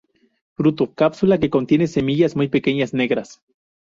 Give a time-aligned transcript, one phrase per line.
[0.55, 3.39] Fruto: Cápsula que contiene semillas muy pequeñas, negras.